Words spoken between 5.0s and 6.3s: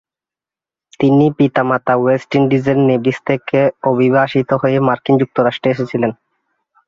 যুক্তরাষ্ট্রে এসেছিলেন।